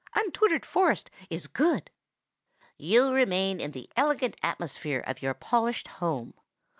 [0.15, 1.91] "'Untutored forest' is good!"),
[2.75, 6.33] "you remain in the elegant atmosphere of your polished home.